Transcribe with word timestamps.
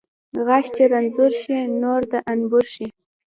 غاښ 0.45 0.65
چې 0.75 0.83
رنځور 0.91 1.31
شي، 1.41 1.57
نور 1.81 2.01
د 2.11 2.13
انبور 2.31 2.65
شي. 2.73 2.87